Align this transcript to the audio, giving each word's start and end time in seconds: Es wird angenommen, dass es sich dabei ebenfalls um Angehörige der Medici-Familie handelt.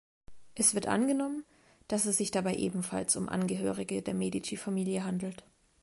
Es 0.55 0.73
wird 0.73 0.87
angenommen, 0.87 1.45
dass 1.87 2.07
es 2.07 2.17
sich 2.17 2.31
dabei 2.31 2.55
ebenfalls 2.55 3.15
um 3.17 3.29
Angehörige 3.29 4.01
der 4.01 4.15
Medici-Familie 4.15 5.03
handelt. 5.03 5.43